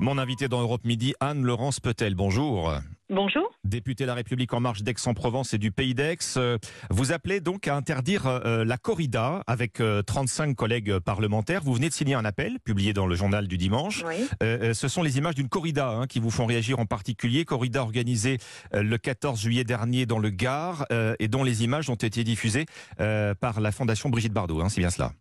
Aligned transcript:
Mon 0.00 0.18
invité 0.18 0.48
dans 0.48 0.60
Europe 0.60 0.84
Midi, 0.84 1.14
Anne-Laurence 1.20 1.80
Petel. 1.80 2.14
Bonjour. 2.14 2.72
Bonjour. 3.10 3.50
Député 3.64 4.06
La 4.06 4.14
République 4.14 4.52
En 4.52 4.60
Marche 4.60 4.82
d'Aix-en-Provence 4.82 5.54
et 5.54 5.58
du 5.58 5.70
Pays 5.70 5.94
d'Aix, 5.94 6.18
euh, 6.36 6.58
vous 6.90 7.12
appelez 7.12 7.40
donc 7.40 7.68
à 7.68 7.76
interdire 7.76 8.26
euh, 8.26 8.64
la 8.64 8.76
corrida 8.76 9.44
avec 9.46 9.80
35 10.06 10.50
euh, 10.50 10.54
collègues 10.54 10.98
parlementaires. 10.98 11.62
Vous 11.62 11.74
venez 11.74 11.88
de 11.88 11.94
signer 11.94 12.14
un 12.14 12.24
appel 12.24 12.58
publié 12.64 12.92
dans 12.92 13.06
le 13.06 13.14
journal 13.14 13.46
du 13.46 13.56
dimanche. 13.56 14.04
Oui. 14.06 14.28
ce 14.40 14.88
sont 14.88 15.02
les 15.02 15.18
images 15.18 15.34
d'une 15.34 15.48
corrida 15.48 15.90
hein, 15.90 16.06
qui 16.06 16.18
vous 16.18 16.30
font 16.30 16.46
réagir 16.46 16.78
en 16.80 16.86
particulier. 16.86 17.44
Corrida 17.44 17.82
organisée 17.82 18.38
le 18.72 18.96
14 18.96 19.40
juillet 19.40 19.64
dernier 19.64 20.06
dans 20.06 20.18
le 20.18 20.30
Gard 20.30 20.86
et 21.18 21.28
dont 21.28 21.44
les 21.44 21.62
images 21.62 21.90
ont 21.90 21.94
été 21.94 22.24
diffusées 22.24 22.66
par 22.96 23.60
la 23.60 23.72
Fondation 23.72 24.08
Brigitte 24.08 24.32
Bardot. 24.32 24.60
Hein, 24.60 24.68
c'est 24.68 24.80
bien 24.80 24.90
cela. 24.90 25.12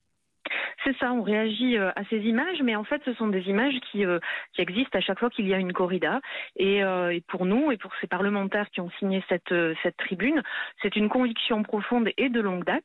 C'est 0.84 0.96
ça, 0.98 1.14
on 1.14 1.22
réagit 1.22 1.78
euh, 1.78 1.92
à 1.96 2.04
ces 2.10 2.18
images, 2.18 2.62
mais 2.62 2.76
en 2.76 2.84
fait, 2.84 3.02
ce 3.06 3.14
sont 3.14 3.28
des 3.28 3.44
images 3.44 3.76
qui, 3.92 4.06
euh, 4.06 4.20
existent 4.58 4.98
à 4.98 5.02
chaque 5.02 5.20
fois 5.20 5.30
qu'il 5.30 5.48
y 5.48 5.54
a 5.54 5.58
une 5.58 5.72
corrida. 5.72 6.20
Et, 6.58 6.84
euh, 6.84 7.14
et, 7.14 7.22
pour 7.22 7.46
nous 7.46 7.72
et 7.72 7.78
pour 7.78 7.92
ces 8.02 8.08
parlementaires 8.08 8.70
qui 8.72 8.82
ont 8.82 8.90
signé 9.00 9.24
cette, 9.30 9.54
tribune, 9.98 10.42
c'est 10.82 10.96
une 10.96 11.10
conviction 11.10 11.64
profonde 11.64 12.10
et 12.18 12.30
de 12.30 12.42
longue 12.42 12.64
date 12.66 12.84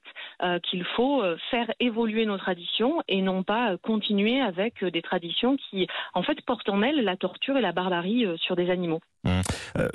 qu'il 0.63 0.85
faut 0.85 1.23
faire 1.51 1.71
évoluer 1.81 2.27
nos 2.27 2.37
traditions 2.37 3.03
et 3.09 3.23
non 3.23 3.43
pas 3.43 3.77
continuer 3.79 4.41
avec 4.41 4.85
des 4.85 5.03
traditions 5.03 5.57
qui, 5.57 5.87
en 6.15 6.23
fait, 6.23 6.41
portent 6.43 6.69
en 6.69 6.83
elles 6.83 7.03
la 7.03 7.17
torture 7.17 7.57
et 7.57 7.61
la 7.61 7.73
barbarie 7.73 8.27
sur 8.37 8.57
des 8.57 8.71
animaux. 8.71 9.01
Mmh. 9.25 9.41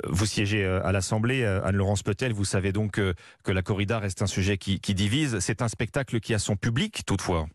Vous 0.04 0.26
siégez 0.26 0.64
à 0.64 0.92
l'Assemblée, 0.92 1.44
Anne-Laurence 1.44 2.02
Petel, 2.02 2.32
vous 2.32 2.44
savez 2.44 2.72
donc 2.72 2.92
que 2.92 3.52
la 3.52 3.62
corrida 3.62 3.98
reste 3.98 4.22
un 4.22 4.26
sujet 4.26 4.58
qui 4.58 4.94
divise. 4.94 5.38
C'est 5.38 5.62
un 5.62 5.68
spectacle 5.68 6.20
qui 6.20 6.34
a 6.34 6.38
son 6.38 6.56
public, 6.56 7.04
toutefois. 7.06 7.46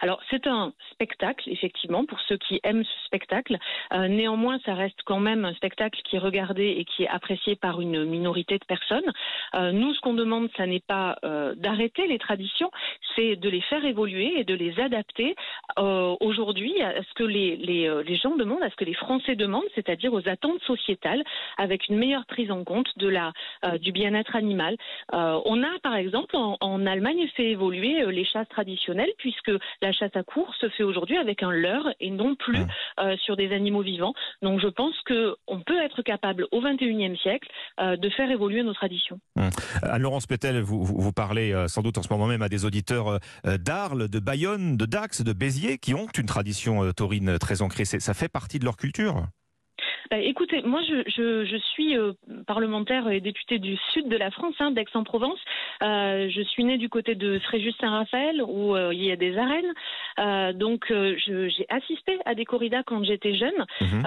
Alors 0.00 0.20
c'est 0.30 0.46
un 0.46 0.72
spectacle, 0.92 1.48
effectivement, 1.50 2.04
pour 2.04 2.20
ceux 2.20 2.36
qui 2.36 2.60
aiment 2.64 2.84
ce 2.84 3.06
spectacle. 3.06 3.58
Euh, 3.92 4.08
néanmoins, 4.08 4.58
ça 4.64 4.74
reste 4.74 5.00
quand 5.04 5.20
même 5.20 5.44
un 5.44 5.54
spectacle 5.54 6.00
qui 6.04 6.16
est 6.16 6.20
regardé 6.20 6.76
et 6.78 6.84
qui 6.84 7.04
est 7.04 7.08
apprécié 7.08 7.56
par 7.56 7.80
une 7.80 8.04
minorité 8.04 8.58
de 8.58 8.64
personnes. 8.64 9.10
Euh, 9.54 9.72
nous, 9.72 9.94
ce 9.94 10.00
qu'on 10.00 10.14
demande, 10.14 10.48
ça 10.56 10.66
n'est 10.66 10.80
pas 10.80 11.16
euh, 11.24 11.54
d'arrêter 11.54 12.06
les 12.06 12.18
traditions, 12.18 12.70
c'est 13.14 13.36
de 13.36 13.48
les 13.48 13.60
faire 13.62 13.84
évoluer 13.84 14.40
et 14.40 14.44
de 14.44 14.54
les 14.54 14.78
adapter 14.80 15.34
aujourd'hui 15.76 16.80
à 16.82 17.02
ce 17.02 17.14
que 17.14 17.24
les, 17.24 17.56
les, 17.56 18.02
les, 18.04 18.16
gens 18.16 18.36
demandent, 18.36 18.62
à 18.62 18.70
ce 18.70 18.76
que 18.76 18.84
les 18.84 18.94
Français 18.94 19.36
demandent, 19.36 19.64
c'est-à-dire 19.74 20.12
aux 20.12 20.28
attentes 20.28 20.60
sociétales, 20.62 21.22
avec 21.58 21.88
une 21.88 21.96
meilleure 21.96 22.26
prise 22.26 22.50
en 22.50 22.64
compte 22.64 22.88
de 22.96 23.08
la, 23.08 23.32
du 23.80 23.92
bien-être 23.92 24.36
animal. 24.36 24.76
on 25.12 25.62
a, 25.62 25.78
par 25.82 25.96
exemple, 25.96 26.36
en, 26.36 26.56
en 26.60 26.86
Allemagne, 26.86 27.28
fait 27.36 27.50
évoluer 27.50 28.04
les 28.10 28.24
chasses 28.24 28.48
traditionnelles, 28.48 29.12
puisque 29.18 29.52
la 29.82 29.92
chasse 29.92 30.14
à 30.14 30.22
cours 30.22 30.54
se 30.56 30.68
fait 30.70 30.82
aujourd'hui 30.82 31.16
avec 31.16 31.42
un 31.42 31.50
leurre 31.50 31.90
et 32.00 32.10
non 32.10 32.34
plus 32.34 32.60
mmh. 32.60 32.68
Euh, 33.00 33.16
sur 33.18 33.36
des 33.36 33.52
animaux 33.52 33.82
vivants. 33.82 34.14
Donc 34.42 34.60
je 34.60 34.68
pense 34.68 34.94
qu'on 35.06 35.60
peut 35.60 35.82
être 35.82 36.02
capable 36.02 36.46
au 36.50 36.60
XXIe 36.60 37.16
siècle 37.18 37.48
euh, 37.80 37.96
de 37.96 38.08
faire 38.10 38.30
évoluer 38.30 38.62
nos 38.62 38.74
traditions. 38.74 39.20
Mmh. 39.36 39.48
Anne-Laurence 39.82 40.26
Petel, 40.26 40.60
vous, 40.60 40.84
vous, 40.84 41.12
parlez 41.12 41.52
euh, 41.52 41.68
sans 41.68 41.82
doute 41.82 41.98
en 41.98 42.02
ce 42.02 42.12
moment 42.12 42.26
même 42.26 42.42
à 42.42 42.48
des 42.48 42.64
auditeurs 42.64 43.18
d'Arles, 43.44 44.08
de 44.08 44.18
Bayonne, 44.18 44.76
de 44.76 44.86
Dax, 44.86 45.22
de 45.22 45.32
Béziers 45.32 45.78
qui 45.78 45.94
ont 45.94 46.06
une 46.16 46.26
tradition 46.26 46.92
taurine 46.92 47.38
très 47.38 47.62
ancrée. 47.62 47.84
Ça 47.84 48.14
fait 48.14 48.28
partie 48.28 48.58
de 48.58 48.64
leur 48.64 48.76
culture 48.76 49.26
bah, 50.10 50.18
écoutez, 50.18 50.62
moi 50.62 50.80
je, 50.88 51.02
je, 51.08 51.44
je 51.44 51.56
suis 51.56 51.96
euh, 51.96 52.12
parlementaire 52.46 53.08
et 53.08 53.20
députée 53.20 53.58
du 53.58 53.76
sud 53.92 54.08
de 54.08 54.16
la 54.16 54.30
France, 54.30 54.54
hein, 54.60 54.70
d'Aix-en-Provence. 54.70 55.38
Euh, 55.82 56.28
je 56.30 56.42
suis 56.42 56.64
née 56.64 56.78
du 56.78 56.88
côté 56.88 57.14
de 57.14 57.38
Fréjus-Saint-Raphaël 57.40 58.42
où 58.46 58.76
euh, 58.76 58.94
il 58.94 59.04
y 59.04 59.10
a 59.10 59.16
des 59.16 59.36
arènes. 59.36 59.72
Euh, 60.18 60.52
donc 60.52 60.86
j'ai 60.88 61.66
assisté 61.68 62.18
à 62.24 62.34
des 62.34 62.44
corridas 62.44 62.82
quand 62.84 63.04
j'étais 63.04 63.34
jeune, 63.34 63.64
mhm. 63.80 64.02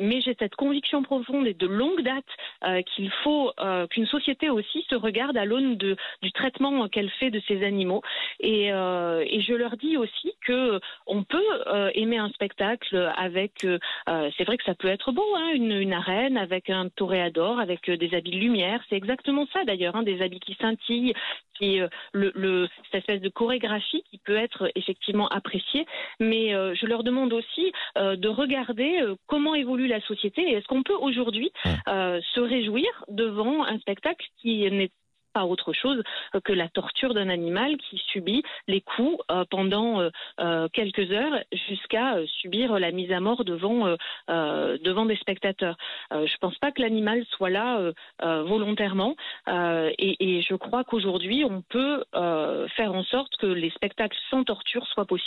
mais 0.00 0.20
j'ai 0.20 0.36
cette 0.38 0.54
conviction 0.54 1.02
profonde 1.02 1.46
et 1.46 1.54
de 1.54 1.66
longue 1.66 2.02
date 2.02 2.84
qu'il 2.94 3.10
faut 3.22 3.52
qu'une 3.90 4.06
société 4.06 4.50
aussi 4.50 4.86
se 4.88 4.94
regarde 4.94 5.36
à 5.36 5.44
l'aune 5.44 5.76
du 5.76 6.32
traitement 6.32 6.88
qu'elle 6.88 7.10
fait 7.10 7.30
de 7.30 7.40
ces 7.48 7.64
animaux. 7.64 8.02
Et, 8.40 8.66
et, 8.68 9.40
je 9.40 9.54
leur 9.54 9.76
dis 9.76 9.96
aussi 9.96 10.34
que 10.46 10.80
on 11.06 11.22
peut 11.22 11.42
aimer 11.94 12.18
un 12.18 12.30
spectacle 12.30 13.12
avec. 13.16 13.66
c'est 14.06 14.44
vrai 14.44 14.56
que 14.56 14.64
ça 14.64 14.74
peut 14.74 14.88
être 14.88 15.12
beau. 15.12 15.24
Hein, 15.36 15.52
une, 15.54 15.92
arène 15.92 16.36
avec 16.36 16.70
un 16.70 16.88
toréador, 16.88 17.58
avec 17.58 17.88
euh, 17.88 17.96
des 17.96 18.14
habits 18.14 18.32
de 18.32 18.38
lumière. 18.38 18.80
C'est 18.88 18.96
exactement 18.96 19.46
ça 19.52 19.64
d'ailleurs, 19.64 19.96
hein, 19.96 20.02
des 20.02 20.22
habits 20.22 20.40
qui 20.40 20.54
scintillent, 20.60 21.14
qui 21.54 21.80
euh, 21.80 21.88
le, 22.12 22.68
cette 22.86 23.00
espèce 23.00 23.20
de 23.20 23.28
chorégraphie 23.28 24.04
qui 24.10 24.18
peut 24.18 24.36
être 24.36 24.70
effectivement 24.74 25.28
appréciée. 25.28 25.86
Mais 26.20 26.54
euh, 26.54 26.74
je 26.74 26.86
leur 26.86 27.02
demande 27.02 27.32
aussi 27.32 27.72
de 27.96 28.28
regarder 28.28 29.00
comment 29.26 29.54
évolue 29.54 29.86
la 29.86 30.00
société 30.02 30.42
et 30.42 30.54
est-ce 30.54 30.66
qu'on 30.66 30.82
peut 30.82 30.94
aujourd'hui 30.94 31.52
se 31.86 32.40
réjouir 32.40 32.86
devant 33.08 33.64
un 33.64 33.78
spectacle 33.78 34.26
qui 34.40 34.70
n'est 34.70 34.90
pas 35.34 35.44
autre 35.44 35.72
chose 35.72 36.02
que 36.44 36.52
la 36.52 36.68
torture 36.68 37.12
d'un 37.12 37.28
animal 37.28 37.76
qui 37.76 37.98
subit 37.98 38.42
les 38.68 38.80
coups 38.80 39.18
euh, 39.30 39.44
pendant 39.50 40.00
euh, 40.00 40.10
euh, 40.40 40.68
quelques 40.72 41.10
heures 41.10 41.38
jusqu'à 41.68 42.16
subir 42.26 42.78
la 42.78 42.92
mise 42.92 43.12
à 43.12 43.20
mort 43.20 43.44
devant, 43.44 43.96
des 45.06 45.16
spectateurs. 45.16 45.76
je 46.12 46.16
ne 46.16 46.38
pense 46.40 46.56
pas 46.58 46.70
que 46.70 46.80
l'animal 46.80 47.24
soit 47.30 47.50
là 47.50 47.92
volontairement 48.20 49.16
et, 49.48 50.42
je 50.42 50.54
crois 50.54 50.84
qu'aujourd'hui 50.84 51.44
on 51.44 51.62
peut 51.62 52.04
faire 52.76 52.92
en 52.94 53.02
sorte 53.02 53.36
que 53.36 53.46
les 53.46 53.70
spectacles 53.70 54.18
sans 54.30 54.44
torture 54.44 54.86
soient 54.86 55.04
possibles. 55.04 55.24